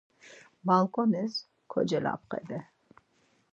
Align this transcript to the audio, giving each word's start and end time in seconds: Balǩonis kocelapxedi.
Balǩonis 0.65 1.33
kocelapxedi. 1.71 2.59